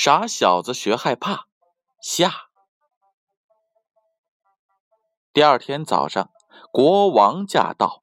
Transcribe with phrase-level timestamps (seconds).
[0.00, 1.48] 傻小子学害怕
[2.00, 2.50] 下。
[5.32, 6.30] 第二天早上，
[6.70, 8.00] 国王驾到。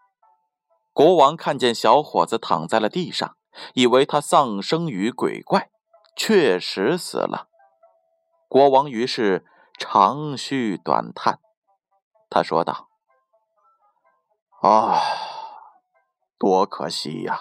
[0.91, 3.37] 国王看见小伙子躺在了地上，
[3.75, 5.69] 以为他丧生于鬼怪，
[6.17, 7.47] 确实死了。
[8.49, 9.45] 国王于是
[9.79, 11.39] 长吁短叹，
[12.29, 12.89] 他说道
[14.61, 14.99] ：“啊，
[16.37, 17.39] 多可惜呀！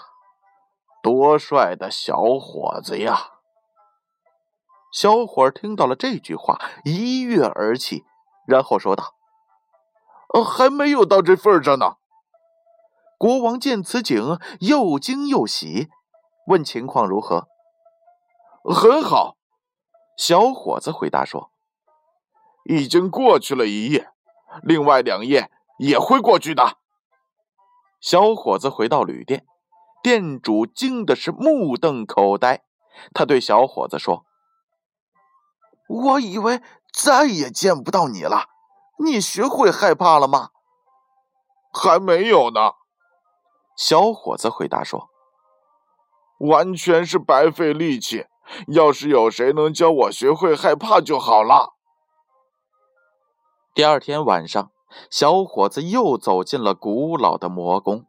[1.02, 3.32] 多帅的小伙子呀！”
[4.94, 8.04] 小伙听到了这句话，一跃而起，
[8.46, 9.16] 然后说道
[10.32, 11.96] ：“呃，还没有到这份上呢。”
[13.18, 15.88] 国王见此景，又惊又喜，
[16.46, 17.48] 问情况如何。
[18.72, 19.36] 很好，
[20.16, 21.50] 小伙子回答说
[22.70, 24.12] ：“已经过去了一夜，
[24.62, 25.50] 另外两夜
[25.80, 26.78] 也会过去的。”
[28.00, 29.44] 小伙子回到旅店，
[30.04, 32.62] 店主惊的是目瞪口呆。
[33.12, 34.24] 他对小伙子说
[35.88, 36.60] ：“我以为
[36.92, 38.46] 再也见不到你了，
[38.98, 40.50] 你学会害怕了吗
[41.72, 42.72] ？”“还没有呢。”
[43.76, 45.10] 小伙子回答说
[46.38, 48.26] ：“完全是白费力气。
[48.68, 51.74] 要是有谁能教我学会害怕就好了。”
[53.74, 54.70] 第二天晚上，
[55.10, 58.04] 小伙子又走进了古老的魔宫。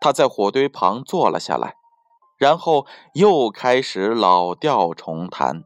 [0.00, 1.76] 他在火堆旁坐了下来，
[2.38, 5.62] 然后又开始老调重弹：“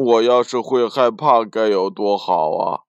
[0.00, 2.82] 我要是会害怕，该有多好啊！”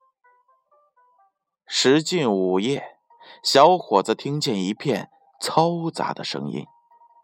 [1.65, 2.97] 时近午夜。
[3.41, 5.09] 小伙子听见一片
[5.41, 6.67] 嘈杂的声音，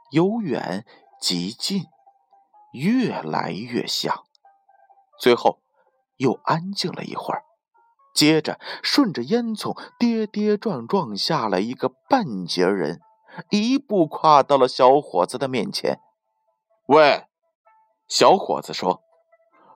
[0.09, 0.85] 由远
[1.21, 1.83] 及近，
[2.71, 4.23] 越来越响，
[5.19, 5.59] 最后
[6.17, 7.43] 又安静了一会儿。
[8.15, 13.01] 接着，顺着烟囱跌跌撞撞下来一个半截人，
[13.51, 15.99] 一步跨到了小伙子的面前。
[16.87, 17.25] “喂！”
[18.07, 19.03] 小伙子说，“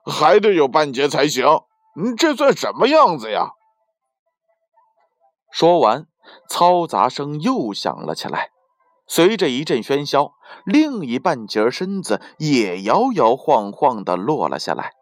[0.04, 1.46] 还得有半截才行。
[1.96, 3.52] 你这算什么样子呀？”
[5.50, 6.06] 说完。
[6.48, 8.50] 嘈杂声又响了起来，
[9.08, 10.34] 随着一阵喧嚣，
[10.64, 14.92] 另一半截身子也摇摇晃晃的落了下来。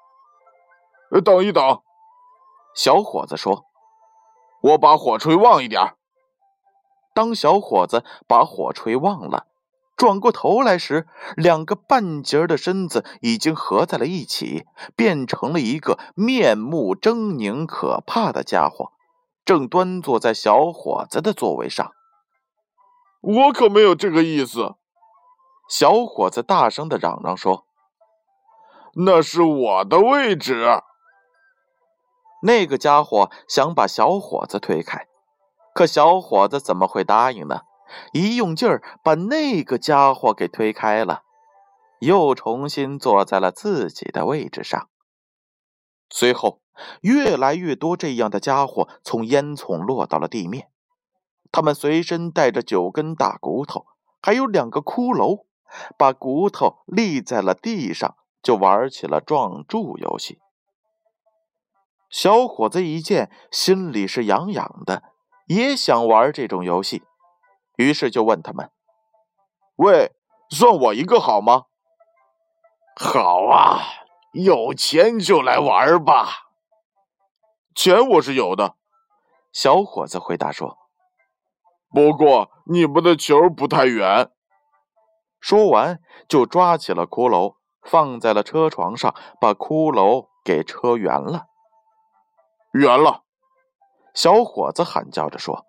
[1.22, 1.82] 等一等，
[2.74, 3.64] 小伙子说
[4.62, 5.96] ：“我把火吹旺一点。”
[7.12, 9.46] 当小伙子把火吹旺了，
[9.98, 14.64] 转过头来时，两个半截的身子已经合在了一起，
[14.94, 18.92] 变成了一个面目狰狞、可怕的家伙。
[19.44, 21.90] 正端坐在小伙子的座位上，
[23.20, 24.76] 我可没有这个意思。
[25.68, 27.66] 小伙子大声的嚷嚷说
[28.94, 30.80] ：“那是我的位置。”
[32.44, 35.08] 那个家伙想把小伙子推开，
[35.74, 37.62] 可小伙子怎么会答应呢？
[38.12, 41.22] 一用劲儿把那个家伙给推开了，
[42.00, 44.88] 又重新坐在了自己的位置上。
[46.10, 46.60] 随后。
[47.00, 50.68] 越来越多这样的家伙从烟囱落到了地面，
[51.50, 53.84] 他们随身带着九根大骨头，
[54.22, 55.46] 还有两个骷髅，
[55.98, 60.38] 把骨头立在了地上，就玩起了撞柱游戏。
[62.08, 65.02] 小伙子一见，心里是痒痒的，
[65.48, 67.02] 也想玩这种游戏，
[67.78, 68.72] 于是就问他们
[69.78, 70.10] ：“喂，
[70.50, 71.66] 算我一个好吗
[72.98, 73.78] ？”“好啊，
[74.32, 76.48] 有钱就来玩吧。”
[77.76, 78.74] 钱我是有的，
[79.52, 80.76] 小伙子回答说
[81.94, 84.32] ：“不过你们的球不太圆。”
[85.40, 91.46] 说完就抓起了骷髅，放在了车床上，把骷髅给车圆了。
[92.72, 93.22] 圆了！
[94.12, 95.64] 小伙子喊叫着说：“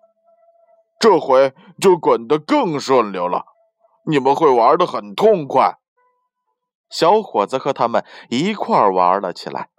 [1.00, 3.46] 这回就滚得更顺溜了，
[4.06, 5.78] 你们会玩的很痛快。”
[6.90, 9.70] 小伙子和他们一块玩了起来，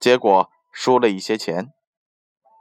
[0.00, 1.68] 结果输了一些钱。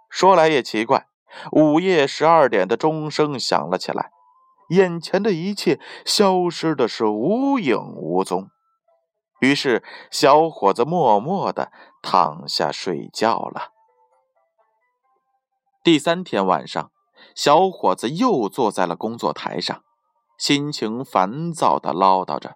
[0.09, 1.07] 说来也奇怪，
[1.51, 4.11] 午夜十二点的钟声响了起来，
[4.69, 8.49] 眼前的一切消失的是无影无踪。
[9.39, 11.71] 于是，小伙子默默的
[12.01, 13.69] 躺下睡觉了。
[15.81, 16.91] 第三天晚上，
[17.35, 19.83] 小伙子又坐在了工作台上，
[20.37, 22.55] 心情烦躁的唠叨着：“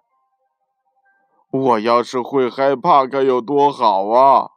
[1.50, 4.50] 我要是会害怕，该有多好啊！”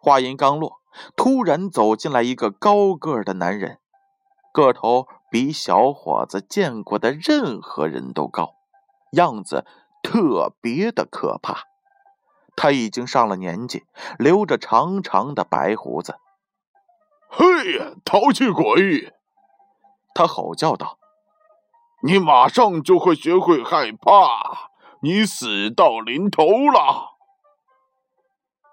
[0.00, 0.78] 话音刚落。
[1.16, 3.78] 突然走进来一个高个的男人，
[4.52, 8.54] 个头比小伙子见过的任何人都高，
[9.12, 9.64] 样子
[10.02, 11.64] 特别的可怕。
[12.56, 13.84] 他已经上了年纪，
[14.18, 16.16] 留着长长的白胡子。
[17.30, 19.12] 嘿呀，淘气鬼！
[20.14, 20.98] 他吼叫道
[22.02, 24.70] ：“你马上就会学会害怕，
[25.02, 27.18] 你死到临头了。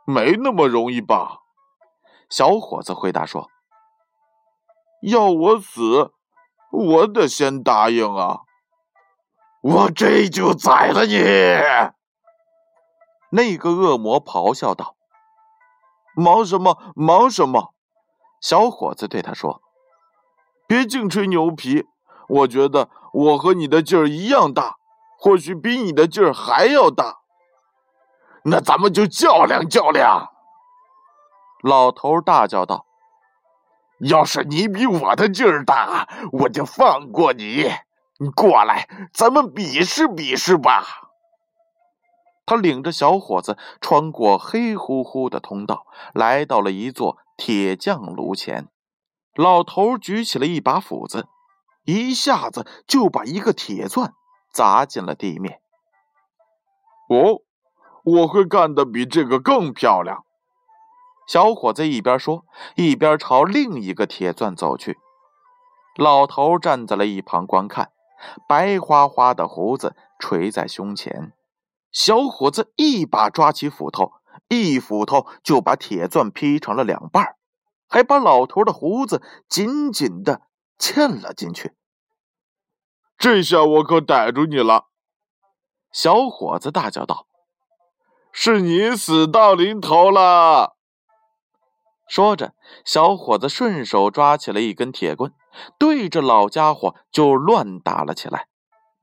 [0.08, 1.40] 没那么容易吧？
[2.30, 3.50] 小伙子回答说
[5.04, 6.14] ：“要我死，
[6.72, 8.40] 我得先答应啊！
[9.62, 11.18] 我这就宰了你！”
[13.32, 14.96] 那个恶魔咆哮道
[16.16, 16.94] ：“忙什么？
[16.96, 17.74] 忙什么？”
[18.46, 19.60] 小伙子对他说
[20.70, 21.88] ：“别净吹牛皮！
[22.28, 24.76] 我觉得我和你的劲儿一样大，
[25.18, 27.22] 或许比你的劲儿还要大。”
[28.46, 30.30] 那咱们就较量较量！
[31.64, 32.86] 老头大叫道
[34.08, 37.72] ：“要是你比我的劲儿大，我就放过你。
[38.20, 40.86] 你过来，咱们比试比试吧。”
[42.46, 48.70] 他领着小伙子穿过黑乎乎的通道，来到了一座铁匠炉前。
[49.36, 51.28] 老头举起了一把斧子，
[51.84, 54.14] 一下子就把一个铁钻
[54.54, 55.62] 砸进了地面。
[57.10, 57.42] 哦。
[58.06, 60.26] 我会干得比这个更漂亮。
[61.28, 62.46] 小伙子一边说，
[62.76, 65.00] 一边朝另一个铁钻走去。
[65.98, 67.90] 老头站在了一旁观看，
[68.48, 71.34] 白花花的胡子垂在胸前。
[71.92, 74.12] 小伙子一把抓起斧头，
[74.48, 77.36] 一斧头就把铁钻劈成了两半，
[77.88, 80.42] 还把老头的胡子紧紧的
[80.78, 81.74] 嵌了进去。
[83.18, 84.88] 这下我可逮住你了！
[85.92, 87.28] 小伙子大叫道。
[88.38, 90.76] 是你死到临头了！
[92.10, 92.54] 说着，
[92.84, 95.34] 小伙子顺手抓起了一根铁棍，
[95.80, 98.48] 对着老家伙就乱打了起来，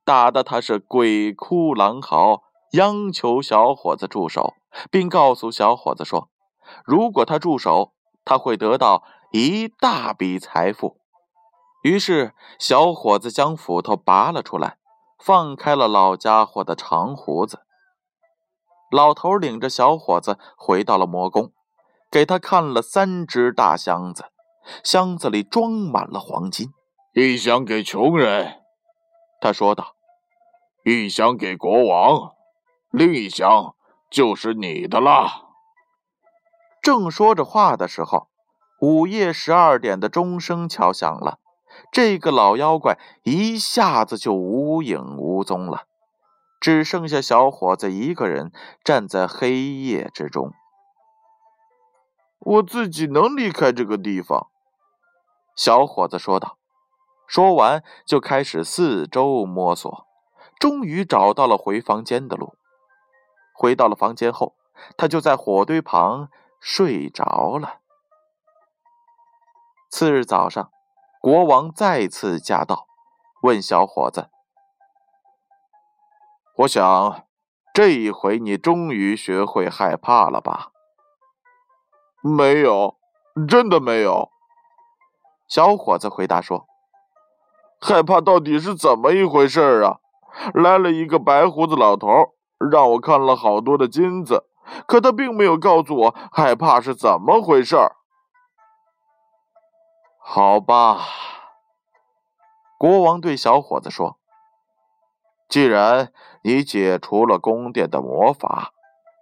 [0.05, 2.43] 打得他是鬼哭狼嚎，
[2.73, 4.53] 央求小伙子住手，
[4.91, 6.31] 并告诉小伙子说
[6.85, 7.93] ：“如果他住手，
[8.25, 10.99] 他会得到一大笔财富。”
[11.83, 14.79] 于是，小伙子将斧头拔了出来，
[15.19, 17.63] 放开了老家伙的长胡子。
[18.91, 21.53] 老头领着小伙子回到了魔宫，
[22.11, 24.27] 给他看了三只大箱子，
[24.85, 26.69] 箱子里装满了黄金。
[27.15, 28.61] 一箱给穷人，
[29.41, 29.97] 他说道；
[30.85, 32.33] 一箱给国王，
[32.91, 33.75] 另一箱
[34.13, 35.49] 就是你的了。
[36.83, 38.29] 正说着话的时候，
[38.81, 41.39] 午夜十二点的钟声敲响了，
[41.91, 45.87] 这个老妖怪一下子就无影无踪了。
[46.61, 48.53] 只剩下小伙子一个人
[48.85, 50.53] 站在黑夜之中。
[52.39, 54.49] 我自己能离开这个地方，
[55.57, 56.59] 小伙子说道。
[57.27, 60.07] 说完，就开始四周摸索，
[60.61, 62.55] 终于找到了回房间的路。
[63.63, 64.57] 回到了房间后，
[64.97, 66.29] 他就在火堆旁
[66.59, 67.79] 睡着了。
[69.89, 70.73] 次日早上，
[71.21, 72.89] 国王再次驾到，
[73.43, 74.31] 问小伙子。
[76.57, 77.25] 我想，
[77.73, 80.73] 这一回你终于学会害怕了吧？
[82.21, 82.97] 没有，
[83.49, 84.33] 真的没有。
[85.47, 86.67] 小伙子回答说
[87.81, 90.01] ：“害怕到底是怎么一回事啊？
[90.53, 92.35] 来了一个白胡子老头，
[92.71, 94.45] 让我看了好多的金子，
[94.87, 97.97] 可他并没有告诉我害怕是怎么回事儿。”
[100.25, 101.01] 好吧，
[102.79, 104.19] 国王对小伙子说。
[105.49, 108.73] 既然你解除了宫殿的魔法，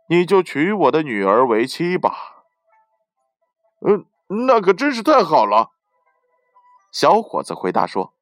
[0.09, 2.45] 你就娶我的女儿为妻吧。
[3.81, 4.05] 嗯，
[4.47, 5.71] 那可真是太好了。
[6.93, 8.13] 小伙子回答说：“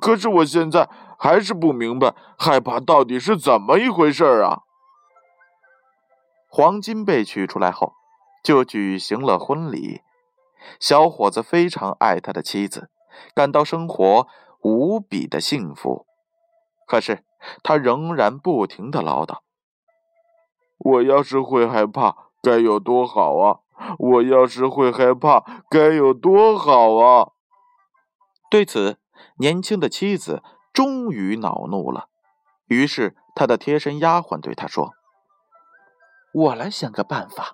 [0.00, 0.88] 可是我现在
[1.22, 4.62] 还是不明白，害怕到底是怎么一回事啊？”
[6.50, 7.92] 黄金被取出来后，
[8.42, 10.00] 就举行了婚礼。
[10.80, 12.90] 小伙子非常爱他的妻子，
[13.36, 14.26] 感到生活
[14.62, 16.06] 无比的幸福。
[16.88, 17.24] 可是
[17.62, 19.38] 他仍然不停的唠叨
[20.78, 23.60] ：“我要是会害怕，该有多好啊！
[23.96, 27.30] 我要是会害怕，该有多好啊！”
[28.50, 28.98] 对此，
[29.36, 32.08] 年轻的妻子终于恼怒了。
[32.66, 34.92] 于是，他的贴身丫鬟对他说
[36.32, 37.52] ：“我来想个办法，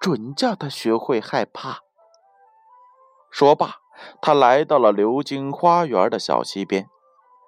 [0.00, 1.80] 准叫他学会害怕。”
[3.30, 3.76] 说罢，
[4.22, 6.88] 他来到了流经花园的小溪边。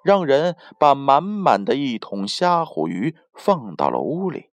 [0.03, 4.49] 让人把满满的一桶虾虎鱼放到了屋里，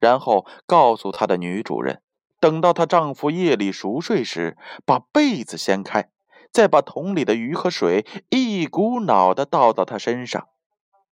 [0.00, 2.00] 然后告诉他的女主人，
[2.40, 6.10] 等到她丈夫夜里熟睡时，把被子掀开，
[6.56, 10.48] 再把桶里的鱼和水一股脑的倒到他身上。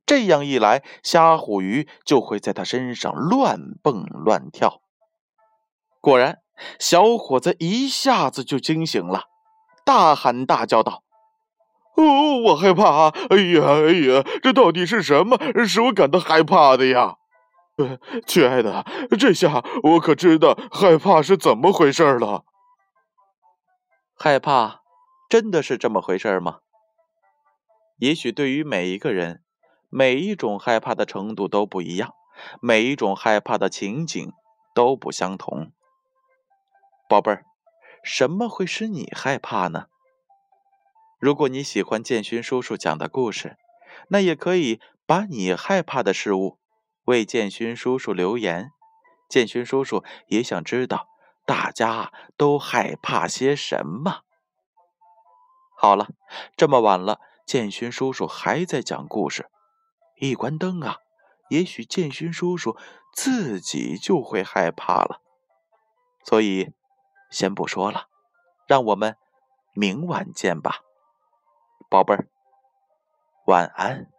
[0.06, 4.80] 这样一来，虾虎鱼就会在他身上乱蹦乱跳。
[6.00, 6.40] 果然，
[6.80, 9.24] 小伙子一下子就惊醒了，
[9.84, 11.04] 大喊大叫道
[12.00, 13.10] ：“哦，我害怕！
[13.10, 17.18] 哎呀，哎呀，这到底是什么使我感到害怕的呀？
[17.76, 18.86] 呃，亲爱的，
[19.20, 22.46] 这下我可知道害怕是怎么回事了。
[24.16, 24.83] 害怕
[25.34, 26.60] 真的是这么回事吗？
[27.98, 29.42] 也许对于每一个人，
[29.90, 32.14] 每一种害怕的程度都不一样，
[32.62, 34.32] 每一种害怕的情景
[34.76, 35.72] 都不相同。
[37.10, 37.46] 宝贝儿，
[38.04, 39.88] 什么会使你害怕呢？
[41.18, 43.58] 如果你喜欢建勋叔叔讲的故事，
[44.10, 46.60] 那也可以把你害怕的事物
[47.06, 48.70] 为建勋叔叔留言。
[49.28, 51.08] 建勋叔叔也想知道
[51.44, 54.22] 大家都害怕些什么。
[55.76, 56.08] 好了，
[56.56, 59.50] 这么晚了，建勋叔叔还在讲故事。
[60.20, 60.98] 一关灯啊，
[61.50, 62.78] 也许建勋叔叔
[63.14, 65.20] 自己就会害怕了。
[66.24, 66.72] 所以，
[67.30, 68.08] 先不说了，
[68.66, 69.18] 让我们
[69.74, 70.82] 明晚见吧。
[71.90, 72.28] 宝贝儿，
[73.48, 74.13] 晚安。